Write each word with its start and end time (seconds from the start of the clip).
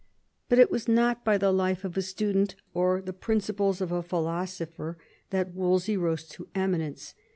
But 0.49 0.57
it 0.57 0.71
was 0.71 0.87
not 0.87 1.23
by 1.23 1.37
the 1.37 1.51
life 1.51 1.83
of 1.83 1.95
a 1.95 2.01
student 2.01 2.55
or 2.73 3.03
the 3.03 3.13
principles 3.13 3.81
of 3.81 3.91
a 3.91 4.01
philosopher 4.01 4.97
that 5.29 5.53
Wolsey 5.53 5.95
rose 5.95 6.27
to 6.29 6.47
eminence. 6.55 7.13